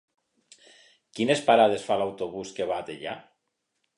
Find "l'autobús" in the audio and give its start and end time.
2.03-2.57